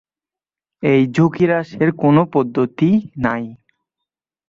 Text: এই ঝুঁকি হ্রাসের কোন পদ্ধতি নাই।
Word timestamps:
এই 0.83 1.01
ঝুঁকি 1.07 1.43
হ্রাসের 1.45 1.89
কোন 1.93 2.15
পদ্ধতি 2.33 2.89
নাই। 3.17 3.43